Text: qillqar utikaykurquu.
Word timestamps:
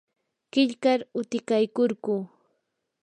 qillqar 0.51 0.99
utikaykurquu. 1.19 2.15